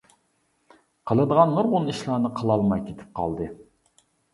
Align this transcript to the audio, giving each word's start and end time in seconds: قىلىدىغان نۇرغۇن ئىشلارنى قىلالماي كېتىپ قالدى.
قىلىدىغان 1.11 1.55
نۇرغۇن 1.59 1.95
ئىشلارنى 1.95 2.35
قىلالماي 2.41 2.87
كېتىپ 2.91 3.17
قالدى. 3.23 3.55